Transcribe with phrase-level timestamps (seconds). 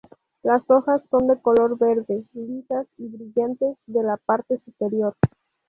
[0.41, 5.15] Las hojas son de color verde, lisas y brillantes de la parte superior.